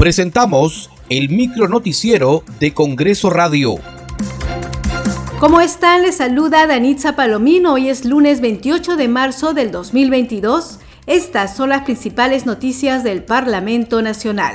Presentamos 0.00 0.88
el 1.10 1.28
micro 1.28 1.68
noticiero 1.68 2.42
de 2.58 2.72
Congreso 2.72 3.28
Radio. 3.28 3.74
¿Cómo 5.38 5.60
están? 5.60 6.00
Les 6.00 6.16
saluda 6.16 6.66
Danitza 6.66 7.16
Palomino. 7.16 7.74
Hoy 7.74 7.90
es 7.90 8.06
lunes 8.06 8.40
28 8.40 8.96
de 8.96 9.08
marzo 9.08 9.52
del 9.52 9.70
2022. 9.70 10.78
Estas 11.06 11.54
son 11.54 11.68
las 11.68 11.82
principales 11.82 12.46
noticias 12.46 13.04
del 13.04 13.22
Parlamento 13.22 14.00
Nacional. 14.00 14.54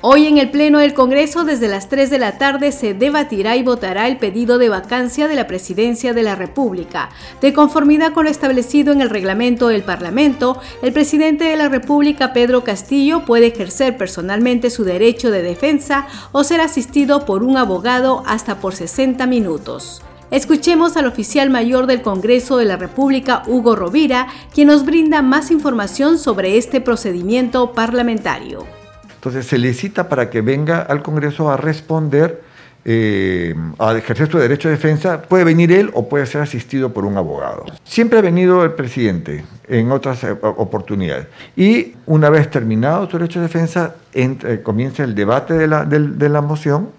Hoy 0.00 0.26
en 0.26 0.38
el 0.38 0.52
Pleno 0.52 0.78
del 0.78 0.94
Congreso 0.94 1.42
desde 1.42 1.66
las 1.66 1.88
3 1.88 2.08
de 2.08 2.20
la 2.20 2.38
tarde 2.38 2.70
se 2.70 2.94
debatirá 2.94 3.56
y 3.56 3.64
votará 3.64 4.06
el 4.06 4.16
pedido 4.16 4.56
de 4.56 4.68
vacancia 4.68 5.26
de 5.26 5.34
la 5.34 5.48
Presidencia 5.48 6.14
de 6.14 6.22
la 6.22 6.36
República. 6.36 7.08
De 7.40 7.52
conformidad 7.52 8.12
con 8.12 8.26
lo 8.26 8.30
establecido 8.30 8.92
en 8.92 9.00
el 9.00 9.10
reglamento 9.10 9.66
del 9.66 9.82
Parlamento, 9.82 10.60
el 10.82 10.92
presidente 10.92 11.46
de 11.46 11.56
la 11.56 11.68
República, 11.68 12.32
Pedro 12.32 12.62
Castillo, 12.62 13.24
puede 13.24 13.48
ejercer 13.48 13.96
personalmente 13.96 14.70
su 14.70 14.84
derecho 14.84 15.32
de 15.32 15.42
defensa 15.42 16.06
o 16.30 16.44
ser 16.44 16.60
asistido 16.60 17.24
por 17.24 17.42
un 17.42 17.56
abogado 17.56 18.22
hasta 18.24 18.60
por 18.60 18.76
60 18.76 19.26
minutos. 19.26 20.00
Escuchemos 20.30 20.96
al 20.96 21.06
oficial 21.06 21.50
mayor 21.50 21.88
del 21.88 22.02
Congreso 22.02 22.56
de 22.56 22.66
la 22.66 22.76
República, 22.76 23.42
Hugo 23.48 23.74
Rovira, 23.74 24.28
quien 24.54 24.68
nos 24.68 24.84
brinda 24.84 25.22
más 25.22 25.50
información 25.50 26.18
sobre 26.20 26.56
este 26.56 26.80
procedimiento 26.80 27.72
parlamentario. 27.72 28.77
Entonces 29.18 29.46
se 29.46 29.58
le 29.58 29.74
cita 29.74 30.08
para 30.08 30.30
que 30.30 30.42
venga 30.42 30.80
al 30.80 31.02
Congreso 31.02 31.50
a 31.50 31.56
responder, 31.56 32.40
eh, 32.84 33.52
a 33.80 33.96
ejercer 33.96 34.30
su 34.30 34.38
derecho 34.38 34.68
de 34.68 34.76
defensa. 34.76 35.22
Puede 35.22 35.42
venir 35.42 35.72
él 35.72 35.90
o 35.92 36.08
puede 36.08 36.24
ser 36.24 36.40
asistido 36.40 36.92
por 36.92 37.04
un 37.04 37.16
abogado. 37.16 37.64
Siempre 37.82 38.20
ha 38.20 38.22
venido 38.22 38.62
el 38.62 38.74
presidente 38.74 39.44
en 39.66 39.90
otras 39.90 40.22
eh, 40.22 40.36
oportunidades. 40.40 41.26
Y 41.56 41.94
una 42.06 42.30
vez 42.30 42.48
terminado 42.48 43.10
su 43.10 43.18
derecho 43.18 43.40
de 43.40 43.48
defensa, 43.48 43.96
eh, 44.14 44.60
comienza 44.62 45.02
el 45.02 45.16
debate 45.16 45.54
de 45.54 45.66
la, 45.66 45.84
de 45.84 46.28
la 46.28 46.40
moción 46.40 46.90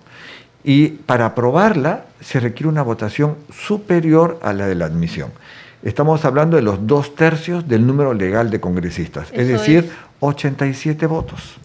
y 0.61 0.89
para 0.89 1.27
aprobarla 1.27 2.03
se 2.19 2.41
requiere 2.41 2.67
una 2.67 2.81
votación 2.81 3.37
superior 3.49 4.39
a 4.41 4.51
la 4.51 4.67
de 4.67 4.75
la 4.75 4.85
admisión. 4.85 5.31
Estamos 5.83 6.25
hablando 6.25 6.57
de 6.57 6.63
los 6.63 6.85
dos 6.85 7.15
tercios 7.15 7.65
del 7.65 7.87
número 7.87 8.13
legal 8.13 8.49
de 8.49 8.59
congresistas, 8.59 9.29
es 9.31 9.47
decir, 9.47 9.89
87 10.19 11.05
votos. 11.07 11.57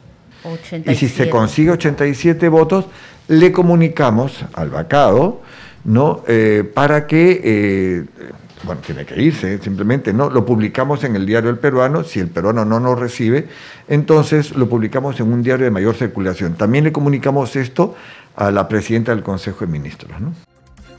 Y 0.87 0.95
si 0.95 1.09
se 1.09 1.31
consigue 1.31 1.71
87 1.71 2.49
votos, 2.49 2.87
le 3.29 3.53
comunicamos 3.53 4.45
al 4.53 4.71
vacado, 4.71 5.41
¿no? 5.85 6.23
Eh, 6.27 6.69
para 6.75 7.07
que, 7.07 7.41
eh, 7.43 8.05
bueno, 8.65 8.81
tiene 8.85 9.05
que 9.05 9.21
irse, 9.21 9.59
simplemente, 9.59 10.13
¿no? 10.13 10.29
Lo 10.29 10.45
publicamos 10.45 11.05
en 11.05 11.17
el 11.17 11.25
diario 11.27 11.51
El 11.51 11.59
Peruano, 11.59 12.05
si 12.05 12.21
el 12.21 12.29
peruano 12.29 12.65
no 12.65 12.81
nos 12.81 12.99
recibe, 12.99 13.49
entonces 13.89 14.55
lo 14.55 14.69
publicamos 14.69 15.19
en 15.21 15.33
un 15.33 15.43
diario 15.43 15.65
de 15.65 15.71
mayor 15.71 15.95
circulación. 15.95 16.55
También 16.55 16.85
le 16.85 16.93
comunicamos 16.93 17.57
esto 17.57 17.95
a 18.37 18.51
la 18.51 18.69
presidenta 18.69 19.15
del 19.15 19.23
Consejo 19.23 19.61
de 19.65 19.73
Ministros, 19.73 20.11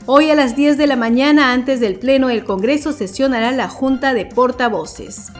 Hoy 0.08 0.30
a 0.30 0.36
las 0.36 0.54
10 0.54 0.78
de 0.78 0.86
la 0.86 0.94
mañana, 0.94 1.52
antes 1.52 1.80
del 1.80 1.98
Pleno 1.98 2.28
del 2.28 2.44
Congreso, 2.44 2.92
sesionará 2.92 3.50
la 3.50 3.68
Junta 3.68 4.14
de 4.14 4.24
Portavoces. 4.24 5.32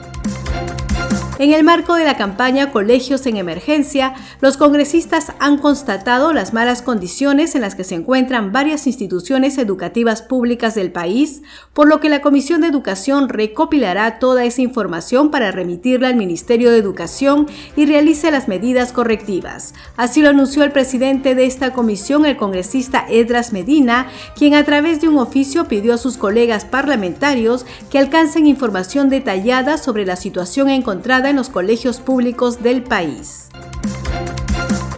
En 1.38 1.52
el 1.52 1.64
marco 1.64 1.96
de 1.96 2.06
la 2.06 2.16
campaña 2.16 2.72
Colegios 2.72 3.26
en 3.26 3.36
Emergencia, 3.36 4.14
los 4.40 4.56
congresistas 4.56 5.32
han 5.38 5.58
constatado 5.58 6.32
las 6.32 6.54
malas 6.54 6.80
condiciones 6.80 7.54
en 7.54 7.60
las 7.60 7.74
que 7.74 7.84
se 7.84 7.94
encuentran 7.94 8.52
varias 8.52 8.86
instituciones 8.86 9.58
educativas 9.58 10.22
públicas 10.22 10.74
del 10.74 10.92
país, 10.92 11.42
por 11.74 11.88
lo 11.88 12.00
que 12.00 12.08
la 12.08 12.22
Comisión 12.22 12.62
de 12.62 12.68
Educación 12.68 13.28
recopilará 13.28 14.18
toda 14.18 14.44
esa 14.44 14.62
información 14.62 15.30
para 15.30 15.52
remitirla 15.52 16.08
al 16.08 16.16
Ministerio 16.16 16.70
de 16.70 16.78
Educación 16.78 17.46
y 17.76 17.84
realice 17.84 18.30
las 18.30 18.48
medidas 18.48 18.92
correctivas. 18.92 19.74
Así 19.98 20.22
lo 20.22 20.30
anunció 20.30 20.64
el 20.64 20.72
presidente 20.72 21.34
de 21.34 21.44
esta 21.44 21.74
comisión, 21.74 22.24
el 22.24 22.38
congresista 22.38 23.04
Edras 23.10 23.52
Medina, 23.52 24.06
quien 24.36 24.54
a 24.54 24.64
través 24.64 25.02
de 25.02 25.10
un 25.10 25.18
oficio 25.18 25.68
pidió 25.68 25.92
a 25.92 25.98
sus 25.98 26.16
colegas 26.16 26.64
parlamentarios 26.64 27.66
que 27.90 27.98
alcancen 27.98 28.46
información 28.46 29.10
detallada 29.10 29.76
sobre 29.76 30.06
la 30.06 30.16
situación 30.16 30.70
encontrada 30.70 31.25
en 31.30 31.36
los 31.36 31.48
colegios 31.48 32.00
públicos 32.00 32.62
del 32.62 32.82
país. 32.82 33.48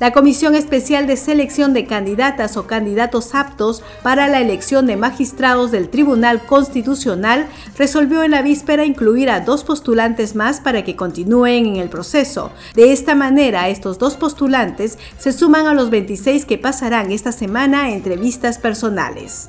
La 0.00 0.12
Comisión 0.12 0.55
Especial 0.55 1.09
de 1.09 1.16
Selección 1.16 1.72
de 1.72 1.84
Candidatas 1.84 2.56
o 2.56 2.69
Candidatos 2.69 3.34
Aptos 3.34 3.83
para 4.05 4.28
la 4.28 4.41
elección 4.41 4.87
de 4.87 4.97
magistrados 4.97 5.72
del 5.72 5.88
Tribunal 5.88 6.47
Constitucional 6.47 7.49
resolvió 7.77 8.22
en 8.22 8.31
la 8.31 8.43
víspera 8.43 8.84
incluir 8.84 9.28
a 9.28 9.41
dos 9.41 9.65
postulantes 9.65 10.37
más 10.37 10.61
para 10.61 10.84
que 10.84 10.94
continúen 10.94 11.67
en 11.67 11.77
el 11.77 11.88
proceso. 11.88 12.53
De 12.75 12.93
esta 12.93 13.17
manera, 13.17 13.69
estos 13.69 13.99
dos 13.99 14.17
postulantes 14.17 14.99
se 15.19 15.33
suman 15.33 15.67
a 15.67 15.75
los 15.75 15.91
26 15.91 16.44
que 16.44 16.59
pasarán 16.59 17.11
esta 17.11 17.33
semana 17.33 17.91
entrevistas 17.91 18.59
personales. 18.59 19.49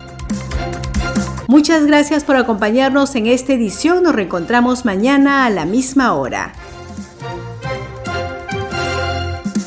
Muchas 1.49 1.87
gracias 1.87 2.23
por 2.23 2.35
acompañarnos 2.35 3.15
en 3.15 3.25
esta 3.25 3.53
edición. 3.53 4.03
Nos 4.03 4.13
reencontramos 4.13 4.85
mañana 4.85 5.47
a 5.47 5.49
la 5.49 5.65
misma 5.65 6.13
hora. 6.13 6.53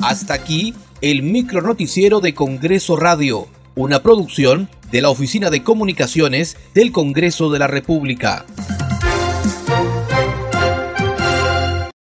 Hasta 0.00 0.32
aquí 0.32 0.74
el 1.00 1.24
micro 1.24 1.60
noticiero 1.60 2.20
de 2.20 2.34
Congreso 2.34 2.94
Radio, 2.94 3.48
una 3.74 4.00
producción 4.00 4.68
de 4.92 5.02
la 5.02 5.10
Oficina 5.10 5.50
de 5.50 5.64
Comunicaciones 5.64 6.56
del 6.72 6.92
Congreso 6.92 7.50
de 7.50 7.58
la 7.58 7.66
República. 7.66 8.46